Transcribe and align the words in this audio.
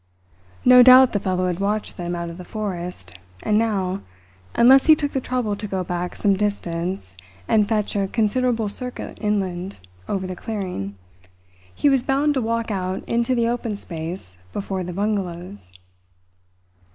No 0.65 0.81
doubt 0.81 1.11
the 1.13 1.19
fellow 1.19 1.45
had 1.45 1.59
watched 1.59 1.95
them 1.95 2.15
out 2.15 2.31
of 2.31 2.39
the 2.39 2.43
forest, 2.43 3.19
and 3.43 3.55
now, 3.59 4.01
unless 4.55 4.87
he 4.87 4.95
took 4.95 5.11
the 5.13 5.21
trouble 5.21 5.55
to 5.55 5.67
go 5.67 5.83
back 5.83 6.15
some 6.15 6.33
distance 6.33 7.15
and 7.47 7.69
fetch 7.69 7.95
a 7.95 8.07
considerable 8.07 8.67
circuit 8.67 9.19
inland 9.21 9.77
over 10.09 10.25
the 10.25 10.35
clearing, 10.35 10.95
he 11.75 11.87
was 11.87 12.01
bound 12.01 12.33
to 12.33 12.41
walk 12.41 12.71
out 12.71 13.07
into 13.07 13.35
the 13.35 13.47
open 13.47 13.77
space 13.77 14.37
before 14.53 14.83
the 14.83 14.91
bungalows. 14.91 15.71